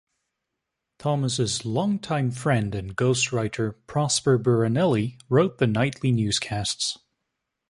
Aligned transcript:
Thomas' 0.97 1.63
long-time 1.63 2.31
friend 2.31 2.73
and 2.73 2.95
ghostwriter 2.95 3.75
Prosper 3.85 4.39
Buranelli 4.39 5.19
wrote 5.29 5.59
the 5.59 5.67
nightly 5.67 6.11
newscasts. 6.11 6.97